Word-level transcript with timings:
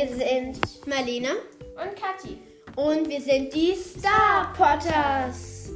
Wir 0.00 0.08
sind 0.08 0.86
Marlene 0.86 1.28
Und 1.76 1.94
Kathi. 1.94 2.38
und 2.74 3.06
wir 3.06 3.20
sind 3.20 3.52
die 3.52 3.74
Star 3.74 4.50
Potters. 4.56 5.72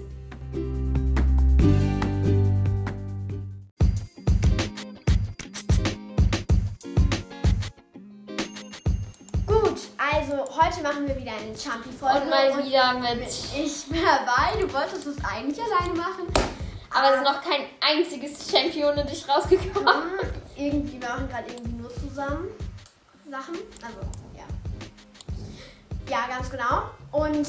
Gut, 9.46 9.78
also 9.98 10.56
heute 10.56 10.82
machen 10.82 11.06
wir 11.06 11.16
wieder 11.18 11.32
eine 11.32 11.50
Jumpy-Folge. 11.50 12.22
Und 12.22 12.30
mal 12.30 12.64
wieder 12.64 12.94
mit. 12.94 13.28
Ich 13.28 13.84
bin 13.88 14.00
dabei, 14.02 14.58
du 14.58 14.72
wolltest 14.72 15.06
es 15.06 15.16
eigentlich 15.22 15.60
alleine 15.60 15.92
machen. 15.92 16.28
Aber 16.90 17.10
es 17.10 17.16
ist 17.16 17.24
noch 17.24 17.42
kein 17.42 17.66
einziges 17.82 18.50
Champion 18.50 18.96
in 18.96 19.06
dich 19.06 19.28
rausgekommen. 19.28 20.02
Irgendwie 20.56 20.98
wir 20.98 21.08
machen 21.08 21.28
gerade 21.28 21.52
irgendwie 21.52 21.72
nur 21.72 21.94
zusammen 21.94 22.48
Sachen. 23.34 23.56
Also, 23.82 24.23
ja. 26.08 26.26
Ganz 26.28 26.50
genau. 26.50 26.82
Und 27.12 27.46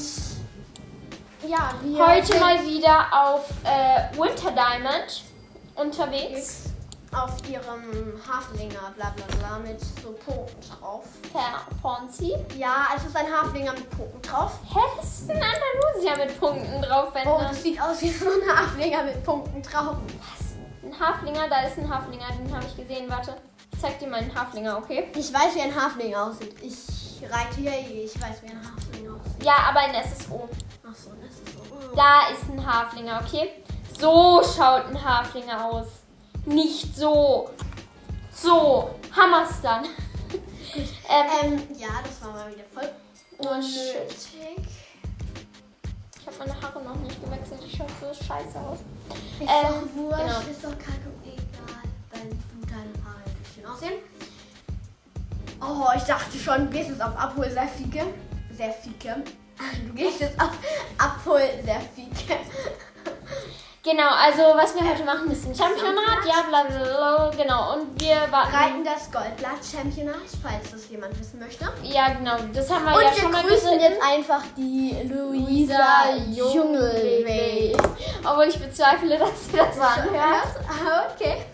ja, 1.46 1.74
wir 1.82 2.06
Heute 2.06 2.38
mal 2.40 2.62
wieder 2.64 3.06
auf 3.12 3.50
äh, 3.64 4.16
Winter 4.18 4.50
Diamond 4.52 5.22
unterwegs. 5.74 6.64
auf 7.12 7.36
ihrem 7.48 8.20
Haflinger, 8.28 8.92
bla 8.96 9.10
bla 9.16 9.24
bla, 9.38 9.58
mit 9.58 9.80
so 9.80 10.12
Punkten 10.12 10.60
drauf. 10.68 11.04
Fonzi. 11.82 12.34
Ja, 12.56 12.88
es 12.96 13.04
ist 13.04 13.16
ein 13.16 13.26
Haflinger 13.32 13.72
mit 13.72 13.88
Punkten 13.90 14.20
drauf. 14.22 14.58
Hä, 14.72 14.80
das 14.96 15.20
ist 15.20 15.30
ein 15.30 15.42
Andalusier 15.42 16.16
mit 16.24 16.38
Punkten 16.40 16.82
drauf, 16.82 17.14
wenn 17.14 17.26
Oh, 17.28 17.38
das 17.40 17.62
sieht 17.62 17.80
aus 17.80 18.00
wie 18.02 18.10
so 18.10 18.26
ein 18.26 18.56
Haflinger 18.56 19.04
mit 19.04 19.22
Punkten 19.24 19.62
drauf. 19.62 19.96
Was? 20.18 20.56
Ein 20.82 20.98
Haflinger, 21.00 21.48
da 21.48 21.60
ist 21.62 21.78
ein 21.78 21.88
Haflinger, 21.88 22.26
den 22.38 22.54
habe 22.54 22.64
ich 22.66 22.76
gesehen. 22.76 23.08
Warte, 23.08 23.36
ich 23.72 23.80
zeig 23.80 23.98
dir 23.98 24.08
meinen 24.08 24.34
Haflinger, 24.34 24.78
okay? 24.78 25.08
Ich 25.14 25.32
weiß, 25.32 25.54
wie 25.54 25.60
ein 25.60 25.74
Haflinger 25.74 26.24
aussieht. 26.24 26.56
Ich 26.62 26.76
reite 27.24 27.56
hier 27.56 27.72
eh, 27.72 28.04
ich 28.04 28.14
weiß, 28.20 28.42
wie 28.42 28.50
ein 28.50 28.60
Haflinger 28.60 29.12
aussieht. 29.14 29.42
Ja, 29.44 29.54
aber 29.68 29.86
in 29.86 29.94
SSO. 30.04 30.48
Ach 30.88 30.94
so, 30.94 31.10
das 31.20 31.30
ist 31.30 31.56
so. 31.56 31.94
Da 31.96 32.28
ist 32.32 32.42
ein 32.50 32.64
Haflinger, 32.66 33.22
okay? 33.26 33.50
So 33.98 34.42
schaut 34.42 34.86
ein 34.86 35.02
Haflinger 35.02 35.64
aus. 35.64 35.86
Nicht 36.44 36.94
so. 36.96 37.50
So. 38.32 38.90
Hammer's 39.16 39.60
dann. 39.62 39.84
ähm, 40.74 41.26
Ähm, 41.42 41.62
ja, 41.78 41.88
das 42.04 42.20
war 42.22 42.32
mal 42.34 42.52
wieder 42.52 42.64
voll 42.74 42.88
unnötig. 43.38 44.16
ich 46.20 46.26
habe 46.26 46.36
meine 46.38 46.60
Haare 46.60 46.82
noch 46.82 46.96
nicht 46.96 47.22
gewechselt. 47.22 47.60
Ich 47.66 47.76
schaue 47.76 47.86
so 48.00 48.12
scheiße 48.24 48.58
aus. 48.60 48.78
Ist 49.40 49.40
Ähm, 49.40 49.48
doch 49.48 49.94
wurscht, 50.02 50.20
genau. 50.20 50.40
ist 50.50 50.64
doch 50.64 50.78
kacke 50.78 51.10
egal, 51.24 51.82
weil 52.12 52.28
du 52.30 52.66
deine 52.66 53.04
Haare 53.04 53.22
nicht 53.38 53.54
schön 53.54 53.66
aussehen. 53.66 53.94
Oh, 55.68 55.88
ich 55.96 56.02
dachte 56.04 56.38
schon, 56.38 56.66
du 56.66 56.76
gehst 56.76 56.90
jetzt 56.90 57.02
auf 57.02 57.16
Abhol 57.18 57.50
sehr 57.50 57.66
Fieke. 57.68 58.04
Sehr 58.56 58.72
Fieke. 58.72 59.16
Du 59.86 59.94
gehst 59.94 60.20
jetzt 60.20 60.40
auf 60.40 60.50
Abhol 60.98 61.40
sehr 61.64 61.80
Fieke. 61.94 62.38
Genau, 63.82 64.08
also 64.08 64.42
was 64.56 64.74
wir 64.74 64.82
heute 64.88 65.04
machen, 65.04 65.30
ist 65.30 65.46
ein 65.46 65.54
Championat. 65.54 66.24
Ja, 66.26 66.42
bla 66.48 66.64
bla 66.64 66.78
bla. 66.78 67.30
Genau. 67.36 67.74
Und 67.74 68.00
wir 68.00 68.16
warten. 68.32 68.52
Reiten 68.54 68.84
das 68.84 69.10
Goldblatt 69.12 69.58
Championat, 69.64 70.16
falls 70.42 70.72
das 70.72 70.88
jemand 70.88 71.18
wissen 71.20 71.38
möchte. 71.38 71.66
Ja, 71.84 72.08
genau. 72.08 72.36
Das 72.52 72.68
haben 72.68 72.84
wir 72.84 72.96
Und 72.96 73.02
ja 73.02 73.10
wir 73.14 73.22
schon 73.22 73.30
mal 73.30 73.42
grüßen 73.42 73.74
gesehen. 73.74 73.80
jetzt 73.80 74.02
einfach 74.02 74.42
die 74.56 74.96
Luisa 75.08 76.16
Jungelwey. 76.26 77.76
Obwohl 78.24 78.46
ich 78.46 78.58
bezweifle, 78.58 79.18
dass 79.18 79.46
sie 79.46 79.56
das 79.56 79.78
anhört. 79.78 80.48
Ah, 80.68 81.02
okay. 81.14 81.44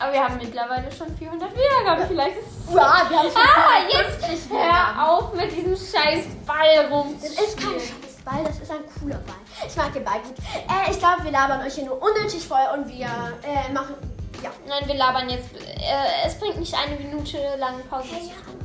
Aber 0.00 0.12
wir 0.12 0.24
haben 0.24 0.36
mittlerweile 0.38 0.90
schon 0.90 1.14
400 1.16 1.50
Wiedergaben. 1.52 2.06
Vielleicht 2.08 2.38
ist 2.38 2.46
es. 2.68 2.74
Ja, 2.74 3.06
wir 3.08 3.18
haben 3.18 3.30
schon 3.30 3.42
Ah, 3.42 3.80
50 3.90 4.28
jetzt 4.30 4.50
hör 4.50 5.08
auf 5.08 5.34
mit 5.34 5.52
diesem 5.52 5.76
scheiß 5.76 6.24
Ball 6.46 6.86
rum. 6.90 7.14
Das 7.20 7.30
ist 7.32 7.56
kein 7.58 7.74
scheiß 7.78 8.16
Ball, 8.24 8.44
das 8.44 8.58
ist 8.60 8.70
ein 8.70 8.84
cooler 8.98 9.18
Ball. 9.18 9.36
Ich 9.66 9.76
mag 9.76 9.92
den 9.92 10.04
Ball 10.04 10.20
gut. 10.20 10.36
Äh, 10.38 10.90
ich 10.90 10.98
glaube, 10.98 11.22
wir 11.24 11.30
labern 11.30 11.60
euch 11.66 11.74
hier 11.74 11.84
nur 11.84 12.00
unnötig 12.02 12.46
voll 12.46 12.66
und 12.74 12.88
wir 12.88 13.06
äh, 13.42 13.72
machen. 13.72 13.94
Ja. 14.42 14.50
Nein, 14.66 14.86
wir 14.86 14.94
labern 14.94 15.28
jetzt. 15.28 15.54
Äh, 15.54 16.26
es 16.26 16.38
bringt 16.38 16.58
nicht 16.58 16.74
eine 16.74 16.96
Minute 16.96 17.38
lange 17.58 17.82
Pause 17.84 18.08
Hey, 18.10 18.32
tun. 18.44 18.58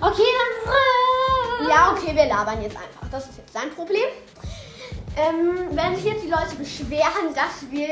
Okay, 0.00 0.22
dann. 1.58 1.68
Ja, 1.68 1.90
okay, 1.92 2.14
wir 2.14 2.26
labern 2.26 2.62
jetzt 2.62 2.76
einfach. 2.76 3.08
Das 3.10 3.24
ist 3.28 3.38
jetzt 3.38 3.52
sein 3.52 3.70
Problem. 3.74 4.04
Ähm, 5.18 5.68
wenn 5.72 5.96
sich 5.96 6.04
jetzt 6.04 6.22
die 6.22 6.30
Leute 6.30 6.54
beschweren, 6.56 7.34
dass 7.34 7.68
wir, 7.70 7.88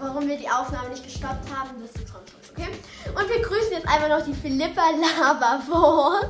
warum 0.00 0.28
wir 0.28 0.36
die 0.36 0.48
Aufnahme 0.48 0.90
nicht 0.90 1.02
gestoppt 1.02 1.48
haben, 1.50 1.70
das 1.80 1.90
ist 1.92 2.10
schon 2.10 2.20
schuld, 2.26 2.52
okay? 2.52 2.68
Und 3.08 3.28
wir 3.28 3.40
grüßen 3.40 3.72
jetzt 3.72 3.88
einfach 3.88 4.08
noch 4.08 4.22
die 4.22 4.34
Philippa 4.34 4.82
Laberwurst. 4.90 6.28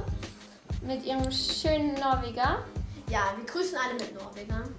Mit 0.82 1.04
ihrem 1.04 1.28
schönen 1.32 1.94
Norweger. 1.94 2.58
Ja, 3.10 3.34
wir 3.36 3.44
grüßen 3.46 3.76
alle 3.76 3.94
mit 3.94 4.14
Norwegern. 4.14 4.72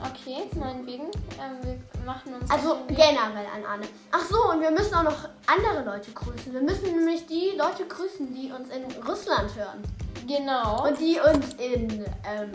Okay, 0.00 0.42
meinetwegen. 0.58 1.04
Ähm, 1.40 1.78
wir 1.92 2.04
machen 2.04 2.34
uns. 2.34 2.50
Also 2.50 2.78
generell 2.88 3.46
an 3.54 3.64
alle. 3.70 3.86
Ach 4.10 4.24
so, 4.28 4.50
und 4.50 4.60
wir 4.60 4.72
müssen 4.72 4.94
auch 4.94 5.04
noch 5.04 5.28
andere 5.46 5.84
Leute 5.84 6.10
grüßen. 6.10 6.52
Wir 6.52 6.60
müssen 6.60 6.96
nämlich 6.96 7.26
die 7.26 7.52
Leute 7.56 7.86
grüßen, 7.86 8.34
die 8.34 8.50
uns 8.50 8.68
in 8.70 8.84
Russland 9.06 9.54
hören. 9.54 9.82
Genau. 10.26 10.86
Und 10.88 10.98
die 10.98 11.18
uns 11.20 11.54
in, 11.54 12.04
ähm, 12.24 12.50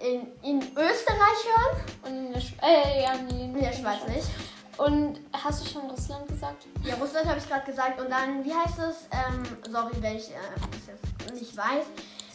in, 0.00 0.26
in 0.42 0.57
Österreich 0.78 1.40
hören. 1.44 1.80
Und 2.04 2.26
in 2.26 2.32
der, 2.32 2.40
Sch 2.40 2.54
äh, 2.62 3.02
ja, 3.02 3.12
nee, 3.30 3.44
In 3.44 3.60
der 3.60 3.72
Schweiz 3.72 4.06
nicht. 4.08 4.28
Und 4.76 5.18
hast 5.32 5.64
du 5.66 5.68
schon 5.70 5.90
Russland 5.90 6.28
gesagt? 6.28 6.64
Ja, 6.84 6.94
Russland 6.94 7.26
habe 7.28 7.38
ich 7.38 7.48
gerade 7.48 7.66
gesagt. 7.66 8.00
Und 8.00 8.10
dann, 8.10 8.44
wie 8.44 8.54
heißt 8.54 8.78
es? 8.78 9.08
Ähm, 9.10 9.42
sorry, 9.70 9.92
wenn 10.00 10.16
ich 10.16 10.30
äh, 10.30 10.34
das 10.56 10.86
jetzt 10.86 11.34
nicht 11.40 11.56
weiß. 11.56 11.84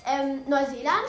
Ähm, 0.06 0.42
Neuseeland. 0.48 1.08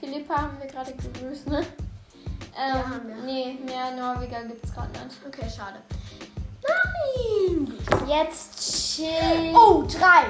Philippa 0.00 0.36
haben 0.36 0.58
wir 0.58 0.66
gerade 0.66 0.92
gegrüßt, 0.94 1.48
ne? 1.48 1.58
Ähm, 1.58 2.74
Ja, 2.74 2.88
haben 2.88 3.08
wir. 3.08 3.16
Nee, 3.16 3.58
mehr 3.66 3.90
Norweger 3.92 4.42
gibt's 4.44 4.72
gerade 4.72 4.88
nicht. 5.04 5.16
Okay, 5.26 5.46
schade. 5.54 5.78
Nein! 6.66 7.74
Jetzt 8.08 8.96
chill. 8.96 9.54
Oh, 9.54 9.82
drei, 9.82 10.24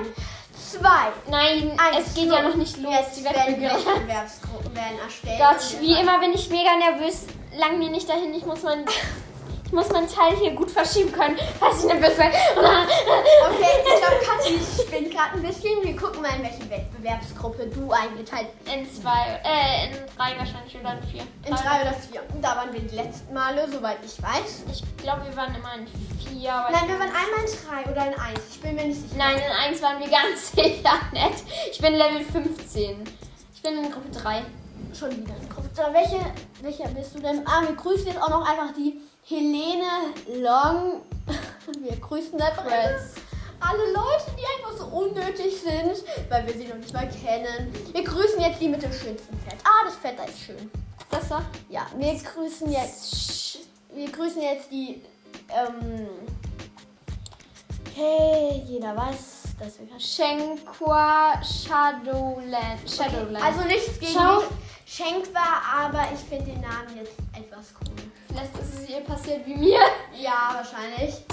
zwei, 0.78 1.12
Nein, 1.28 1.72
eins. 1.78 2.06
es 2.08 2.14
geht 2.14 2.30
ja 2.30 2.42
noch 2.42 2.54
nicht 2.54 2.76
los. 2.78 2.92
Jetzt 2.92 3.18
Die 3.18 3.24
werden. 3.24 3.60
Wettbewerbsgruppen 3.62 4.74
werden 4.74 4.98
erstellt. 5.04 5.38
Gott, 5.38 5.80
wie 5.80 5.98
immer 6.00 6.18
bin 6.18 6.32
ich 6.32 6.48
mega 6.50 6.70
nervös. 6.76 7.26
Lang 7.58 7.78
mir 7.78 7.90
nicht 7.90 8.08
dahin. 8.08 8.34
Ich 8.34 8.44
muss 8.44 8.62
mein, 8.62 8.84
ich 9.66 9.72
muss 9.72 9.88
mein 9.90 10.08
Teil 10.08 10.36
hier 10.36 10.52
gut 10.52 10.70
verschieben 10.70 11.10
können, 11.12 11.36
falls 11.58 11.80
ich 11.80 11.86
nervös 11.86 12.16
bin. 12.16 12.26
Okay, 12.26 13.72
ich 13.84 14.00
glaube, 14.00 14.24
Kathi 14.24 14.60
spinnt 14.80 15.10
gerade 15.10 15.34
ein 15.34 15.42
bisschen. 15.42 15.82
Wir 15.82 15.96
gucken 15.96 16.22
mal, 16.22 16.30
in 16.36 16.44
welche 16.44 16.70
Wettbewerbsgruppe 16.70 17.66
du 17.66 17.90
eingeteilt 17.90 18.46
In 18.72 18.88
zwei, 18.90 19.40
äh, 19.44 19.88
in 19.88 19.96
drei 20.16 20.38
wahrscheinlich 20.38 20.78
oder 20.78 20.96
in 20.96 21.02
vier. 21.08 21.22
In 21.44 21.54
drei 21.54 21.82
oder 21.82 21.92
vier. 21.94 22.22
Da 22.40 22.56
waren 22.56 22.72
wir 22.72 22.80
die 22.80 22.94
letzten 22.94 23.34
Male, 23.34 23.68
soweit 23.70 23.98
ich 24.04 24.22
weiß. 24.22 24.64
Ich 24.70 24.84
glaube, 24.98 25.22
wir 25.28 25.36
waren 25.36 25.54
immer 25.54 25.74
in 25.74 25.86
vier. 25.88 26.52
Nein, 26.70 26.86
wir 26.86 26.98
waren 27.00 27.10
einmal 27.10 27.44
in 27.44 27.50
drei 27.66 27.90
oder 27.90 28.06
in 28.06 28.20
eins. 28.20 28.40
Ich 28.50 28.60
bin 28.60 28.76
mir 28.76 28.84
nicht 28.84 29.00
sicher. 29.02 29.16
Nein, 29.16 29.36
in 29.36 29.52
eins 29.52 29.82
waren 29.82 29.98
wir 29.98 30.08
ganz 30.10 30.52
sicher 30.52 31.00
nicht. 31.12 31.44
Ich 31.72 31.78
bin 31.80 31.94
Level 31.94 32.22
15. 32.22 33.04
Ich 33.52 33.62
bin 33.62 33.84
in 33.84 33.90
Gruppe 33.90 34.10
3. 34.12 34.42
Schon 34.96 35.10
wieder 35.10 35.34
in 35.40 35.48
Gruppe. 35.48 35.68
drei. 35.74 35.92
Welche, 35.92 36.20
welcher 36.62 36.88
bist 36.90 37.16
du 37.16 37.20
denn? 37.20 37.42
Ah, 37.46 37.62
wir 37.66 37.74
grüßen 37.74 38.06
jetzt 38.06 38.22
auch 38.22 38.30
noch 38.30 38.48
einfach 38.48 38.72
die 38.76 39.00
Helene 39.28 40.14
Long. 40.40 41.02
Wir 41.80 41.96
grüßen 41.96 42.40
einfach 42.40 42.64
Press. 42.64 43.14
alle 43.58 43.92
Leute, 43.92 44.30
die 44.38 44.44
einfach 44.64 44.78
so 44.78 44.86
unnötig 44.96 45.60
sind, 45.60 46.04
weil 46.30 46.46
wir 46.46 46.54
sie 46.54 46.68
noch 46.68 46.76
nicht 46.76 46.92
mal 46.92 47.08
kennen. 47.08 47.72
Wir 47.92 48.04
grüßen 48.04 48.40
jetzt 48.40 48.60
die 48.60 48.68
mit 48.68 48.82
dem 48.82 48.92
schönsten 48.92 49.36
Fett. 49.40 49.58
Ah, 49.64 49.84
das 49.84 49.96
Fett 49.96 50.16
da 50.16 50.24
ist 50.24 50.38
schön. 50.38 50.70
Das 51.10 51.28
da? 51.28 51.42
Ja, 51.68 51.86
wir 51.96 52.14
grüßen 52.14 52.70
jetzt. 52.70 53.58
Wir 53.92 54.10
grüßen 54.12 54.40
jetzt 54.40 54.70
die. 54.70 55.02
Ähm, 55.48 56.06
okay, 57.84 58.62
jeder 58.64 58.96
weiß, 58.96 59.42
dass 59.58 59.80
wir 59.80 59.98
Schenkwa 59.98 61.42
Shadowland. 61.42 62.88
Shadowland. 62.88 63.44
Also 63.44 63.62
nichts 63.62 63.98
gegen 63.98 64.12
Schau. 64.12 64.42
Schenk 64.88 65.34
war, 65.34 65.84
aber 65.84 66.06
ich 66.14 66.20
finde 66.20 66.52
den 66.52 66.60
Namen 66.60 66.96
jetzt 66.96 67.14
etwas 67.36 67.74
cool. 67.80 67.96
Vielleicht 68.28 68.56
ist 68.56 68.82
es 68.82 68.88
ihr 68.88 69.00
passiert 69.00 69.44
wie 69.44 69.56
mir. 69.56 69.80
Ja, 70.16 70.54
wahrscheinlich. 70.54 71.24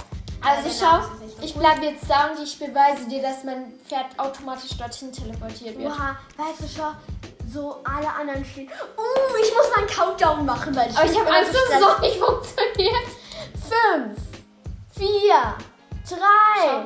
Also 0.42 0.64
der 0.64 0.76
schau, 0.76 1.02
so 1.02 1.44
ich 1.44 1.54
bleibe 1.54 1.86
jetzt 1.86 2.10
da 2.10 2.32
und 2.32 2.44
ich 2.44 2.58
beweise 2.58 3.08
dir, 3.08 3.22
dass 3.22 3.44
mein 3.44 3.74
Pferd 3.88 4.08
automatisch 4.18 4.76
dorthin 4.76 5.12
teleportiert 5.12 5.78
wird. 5.78 5.88
Oha, 5.88 6.18
weißt 6.36 6.62
du 6.62 6.68
schon, 6.68 6.96
so 7.48 7.80
alle 7.84 8.12
anderen 8.12 8.44
stehen. 8.44 8.68
Uh, 8.68 9.36
ich 9.42 9.54
muss 9.56 9.70
meinen 9.76 9.88
Countdown 9.88 10.46
machen, 10.46 10.76
weil 10.76 10.90
ich 10.90 10.98
Aber 10.98 11.10
ich 11.10 11.18
habe 11.18 11.32
Angst, 11.32 11.54
dass 11.54 11.76
es 11.76 11.80
doch 11.80 12.00
nicht 12.02 12.18
funktioniert. 12.18 13.06
Fünf, 13.54 14.20
vier, 14.98 15.56
drei, 16.10 16.66
Schau. 16.66 16.84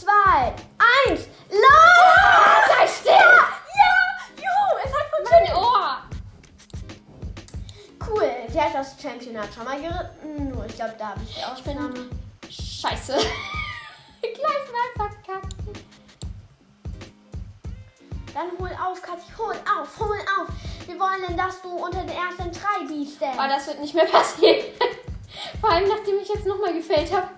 zwei, 0.00 0.54
eins. 1.08 1.22
Los! 1.50 2.68
Sei 2.68 2.86
still! 2.86 3.12
Ja! 3.12 3.57
Cool, 8.10 8.30
der 8.54 8.64
hat 8.64 8.74
das 8.74 8.96
Championat 9.00 9.48
schon 9.54 9.64
mal 9.64 9.80
geritten. 9.80 10.50
Nur 10.50 10.64
ich 10.66 10.74
glaube, 10.74 10.94
da 10.98 11.08
habe 11.10 11.20
ich 11.22 11.34
die 11.34 11.40
Ich 11.58 11.64
bin 11.64 11.76
Ausnahme. 11.78 12.06
scheiße. 12.48 13.12
Gleich 14.20 14.36
mal 14.96 15.08
verkackt. 15.08 15.54
Dann 18.34 18.46
hol 18.58 18.70
auf, 18.84 19.02
Kathi, 19.02 19.32
hol 19.36 19.54
auf, 19.54 19.98
hol 19.98 20.16
auf. 20.40 20.48
Wir 20.86 20.98
wollen, 20.98 21.36
dass 21.36 21.60
du 21.60 21.68
unter 21.70 22.00
den 22.00 22.10
ersten 22.10 22.50
drei 22.52 22.86
bist. 22.86 23.18
Oh, 23.20 23.48
das 23.48 23.66
wird 23.66 23.80
nicht 23.80 23.94
mehr 23.94 24.06
passieren. 24.06 24.64
Vor 25.60 25.70
allem, 25.70 25.88
nachdem 25.88 26.18
ich 26.18 26.28
jetzt 26.28 26.46
nochmal 26.46 26.72
gefällt 26.72 27.12
habe. 27.12 27.28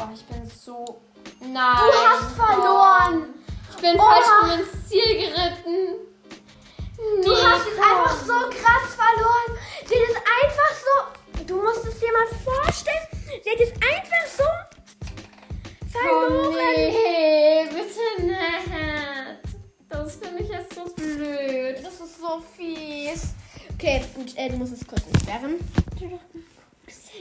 Oh, 0.00 0.08
ich 0.14 0.24
bin 0.26 0.48
so. 0.48 1.00
Nein. 1.40 1.76
Du 1.76 1.98
hast 2.08 2.32
verloren. 2.36 3.34
Ich 3.70 3.76
bin 3.76 3.98
Oha. 3.98 4.14
falsch 4.22 4.58
ins 4.60 4.88
Ziel 4.88 5.18
geritten. 5.18 6.07
Das 20.08 20.16
finde 20.16 20.42
ich 20.42 20.48
jetzt 20.48 20.74
so 20.74 20.86
blöd. 20.86 21.76
Das 21.82 22.00
ist 22.00 22.18
so 22.18 22.42
fies. 22.56 23.34
Okay, 23.74 24.02
und, 24.16 24.34
äh, 24.38 24.48
du 24.48 24.56
musst 24.56 24.72
es 24.72 24.86
kurz 24.86 25.02
entsperren. 25.06 25.56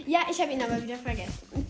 Ja, 0.06 0.20
ich 0.32 0.40
habe 0.40 0.54
ihn 0.54 0.62
aber 0.62 0.82
wieder 0.82 0.96
vergessen. 0.96 1.68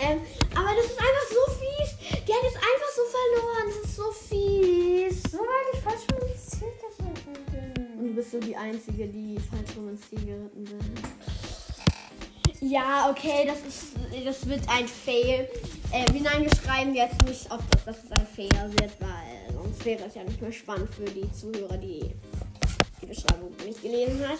Ähm, 0.00 0.20
aber 0.56 0.74
das 0.74 0.86
ist 0.86 0.98
einfach 0.98 1.28
so 1.30 1.44
fies. 1.52 1.90
Die 2.26 2.32
hat 2.32 2.42
es 2.42 2.56
einfach 2.56 2.90
so 2.96 3.02
verloren. 3.14 3.66
Das 3.68 3.76
ist 3.88 3.94
so 3.94 4.10
fies. 4.10 5.32
Nur 5.32 5.42
weil 5.42 5.74
ich 5.74 5.78
falsch 5.78 6.02
rum 6.12 6.26
ins 6.28 6.46
Ziel 6.50 6.72
geritten 6.80 7.16
bin. 7.52 7.72
Und 8.00 8.08
du 8.08 8.14
bist 8.14 8.32
so 8.32 8.40
die 8.40 8.56
Einzige, 8.56 9.06
die 9.06 9.38
falsch 9.38 9.76
rum 9.76 9.90
ins 9.90 10.10
Ziel 10.10 10.24
geritten 10.24 10.64
bin. 10.64 10.94
Ja, 12.68 13.08
okay, 13.08 13.46
das 13.46 13.60
ist, 13.60 13.94
das 14.24 14.44
wird 14.48 14.68
ein 14.68 14.88
Fail. 14.88 15.48
Äh, 15.90 16.04
hinein, 16.12 16.42
wir 16.42 16.50
schreiben 16.54 16.94
jetzt 16.94 17.24
nicht 17.24 17.50
auf 17.50 17.60
das, 17.70 17.84
dass 17.84 18.04
es 18.04 18.12
ein 18.12 18.26
Fehler 18.26 18.70
wird, 18.72 18.92
weil 19.00 19.54
sonst 19.54 19.84
wäre 19.84 20.04
es 20.04 20.14
ja 20.14 20.22
nicht 20.22 20.40
mehr 20.40 20.52
spannend 20.52 20.94
für 20.94 21.04
die 21.04 21.30
Zuhörer, 21.32 21.78
die 21.78 22.14
die 23.00 23.06
Beschreibung 23.06 23.54
nicht 23.64 23.80
gelesen 23.80 24.28
hat. 24.28 24.38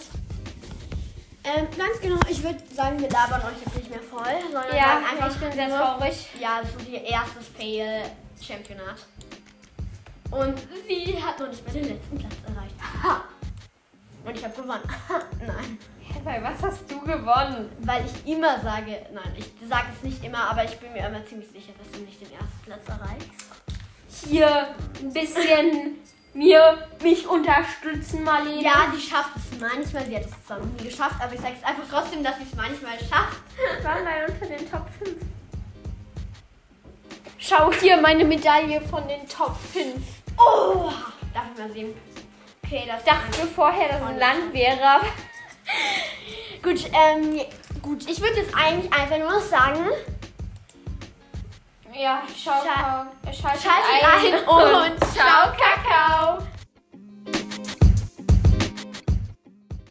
Ähm, 1.44 1.66
ganz 1.76 2.00
genau, 2.02 2.20
ich 2.28 2.42
würde 2.42 2.58
sagen, 2.74 3.00
wir 3.00 3.08
labern 3.08 3.40
euch 3.42 3.64
jetzt 3.64 3.76
nicht 3.76 3.88
mehr 3.88 4.02
voll, 4.02 4.34
sondern 4.52 4.76
Ja, 4.76 4.98
einfach 4.98 5.30
ich 5.30 5.40
bin 5.40 5.52
sehr 5.52 5.68
traurig. 5.68 6.26
Ja, 6.38 6.60
das 6.60 6.82
ist 6.82 6.88
ihr 6.90 7.02
erstes 7.02 7.48
Fail-Championat. 7.56 9.06
Und 10.30 10.58
sie 10.86 11.22
hat 11.22 11.40
noch 11.40 11.48
nicht 11.48 11.66
mal 11.66 11.72
den 11.72 11.88
letzten 11.88 12.18
Platz 12.18 12.34
erreicht. 12.46 12.74
Ha! 13.02 13.24
Und 14.26 14.36
ich 14.36 14.44
habe 14.44 14.54
gewonnen. 14.54 14.82
Nein. 15.46 15.78
Bei 16.24 16.42
was 16.42 16.62
hast 16.62 16.90
du 16.90 17.00
gewonnen? 17.00 17.70
Weil 17.80 18.04
ich 18.04 18.32
immer 18.32 18.60
sage, 18.60 19.06
nein, 19.12 19.32
ich 19.36 19.50
sage 19.68 19.86
es 19.96 20.02
nicht 20.02 20.22
immer, 20.24 20.50
aber 20.50 20.64
ich 20.64 20.78
bin 20.78 20.92
mir 20.92 21.06
immer 21.06 21.24
ziemlich 21.24 21.50
sicher, 21.50 21.72
dass 21.78 21.90
du 21.92 22.04
nicht 22.04 22.20
den 22.20 22.32
ersten 22.32 22.60
Platz 22.64 22.82
erreichst. 22.88 24.26
Hier 24.26 24.74
ein 25.00 25.12
bisschen 25.12 25.96
mir, 26.34 26.86
mich 27.02 27.26
unterstützen, 27.26 28.24
Marlene. 28.24 28.62
Ja, 28.62 28.92
sie 28.94 29.00
schafft 29.00 29.36
es 29.36 29.58
manchmal, 29.58 30.06
sie 30.06 30.16
hat 30.16 30.24
es 30.24 30.46
zwar 30.46 30.60
nie 30.60 30.84
geschafft, 30.84 31.16
aber 31.20 31.34
ich 31.34 31.40
sage 31.40 31.54
es 31.60 31.64
einfach 31.64 31.84
trotzdem, 31.90 32.22
dass 32.22 32.36
sie 32.36 32.44
es 32.44 32.54
manchmal 32.54 32.98
schafft. 32.98 33.40
waren 33.82 34.04
wir 34.04 34.34
unter 34.34 34.46
den 34.46 34.70
Top 34.70 34.86
5. 35.02 35.16
Schau 37.38 37.72
hier 37.72 38.00
meine 38.00 38.24
Medaille 38.24 38.80
von 38.82 39.06
den 39.08 39.26
Top 39.28 39.56
5. 39.72 39.94
Oh! 40.36 40.90
Darf 41.32 41.44
ich 41.52 41.58
mal 41.58 41.72
sehen? 41.72 41.94
Okay, 42.64 42.84
das 42.86 43.00
Ich 43.00 43.06
dachte 43.06 43.46
vorher, 43.46 43.88
dass 43.88 44.02
es 44.02 44.06
ein 44.08 44.18
Land 44.18 44.52
wäre. 44.52 45.00
Gut, 46.68 46.84
ähm, 46.92 47.40
gut. 47.80 48.06
Ich 48.06 48.20
würde 48.20 48.40
jetzt 48.40 48.54
eigentlich 48.54 48.92
einfach 48.92 49.16
nur 49.16 49.30
noch 49.30 49.40
sagen. 49.40 49.86
Ja, 51.94 52.20
schau, 52.28 52.52
schau, 52.62 53.06
schau, 53.24 53.32
schau, 53.32 53.48
schau, 53.48 53.58
schau, 53.58 54.20
schau, 54.20 54.36
schau, 54.36 54.92
schau, 55.00 55.54
schau, 55.56 55.78
schau, 55.88 56.47